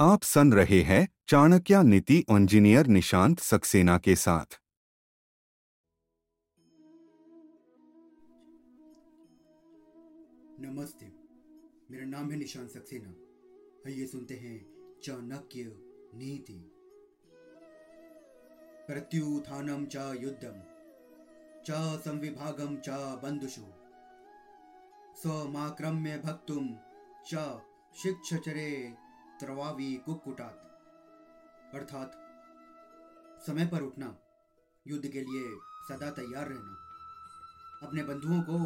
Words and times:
आप 0.00 0.22
सुन 0.22 0.52
रहे 0.52 0.80
हैं 0.80 1.08
चाणक्य 1.28 1.82
नीति 1.82 2.16
इंजीनियर 2.30 2.86
निशांत 2.86 3.40
सक्सेना 3.40 3.98
के 3.98 4.14
साथ। 4.16 4.58
नमस्ते, 10.60 11.06
मेरा 11.90 12.06
नाम 12.06 12.30
है 12.30 12.36
निशांत 12.36 12.70
सक्सेना। 12.70 13.08
आइए 13.86 14.06
सुनते 14.06 14.34
हैं 14.34 14.56
चाणक्य 15.04 15.64
नीति। 16.14 16.58
प्रत्युत्थानं 18.88 19.86
च 19.86 19.96
युद्धम 20.22 20.58
च 21.62 22.00
संविभागम 22.00 22.76
च 22.76 22.88
बंधुषु 23.22 23.64
स्वमाक्रम्य 25.22 26.18
भक्तुम 26.18 26.68
च 27.26 27.46
शिक्षचरे 28.02 29.03
त्रवावी 29.40 29.96
कुक्कुटात। 29.96 30.60
अर्थात, 31.74 32.12
समय 33.46 33.66
पर 33.66 33.82
उठना, 33.82 34.18
युद्ध 34.86 35.08
के 35.08 35.20
लिए 35.20 35.56
सदा 35.88 36.10
तैयार 36.10 36.48
रहना। 36.48 36.80
अपने 37.86 38.02
बंधुओं 38.02 38.42
को 38.42 38.58